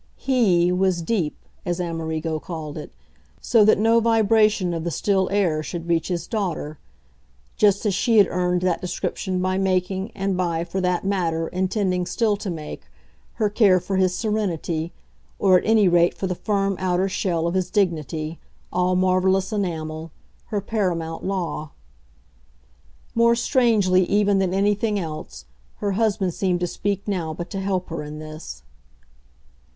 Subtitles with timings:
[0.17, 2.91] HE was "deep," as Amerigo called it,
[3.39, 6.79] so that no vibration of the still air should reach his daughter;
[7.55, 12.07] just as she had earned that description by making and by, for that matter, intending
[12.07, 12.85] still to make,
[13.33, 14.91] her care for his serenity,
[15.37, 18.39] or at any rate for the firm outer shell of his dignity,
[18.73, 20.09] all marvellous enamel,
[20.45, 21.69] her paramount law.
[23.13, 25.45] More strangely even than anything else,
[25.75, 28.63] her husband seemed to speak now but to help her in this.